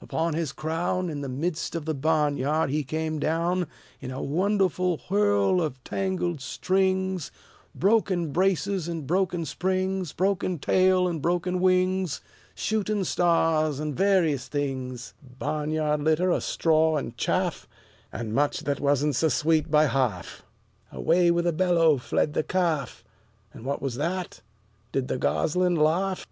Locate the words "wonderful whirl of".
4.22-5.82